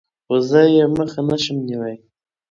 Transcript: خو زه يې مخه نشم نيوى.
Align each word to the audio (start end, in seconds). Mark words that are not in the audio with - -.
خو 0.25 0.35
زه 0.49 0.61
يې 0.75 0.83
مخه 0.97 1.21
نشم 1.29 1.57
نيوى. 1.67 1.95